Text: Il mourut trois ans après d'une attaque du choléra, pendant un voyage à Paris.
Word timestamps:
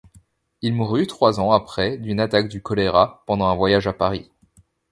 Il 0.63 0.73
mourut 0.73 1.05
trois 1.05 1.39
ans 1.39 1.51
après 1.51 1.99
d'une 1.99 2.19
attaque 2.19 2.47
du 2.47 2.59
choléra, 2.63 3.21
pendant 3.27 3.49
un 3.49 3.55
voyage 3.55 3.85
à 3.85 3.93
Paris. 3.93 4.31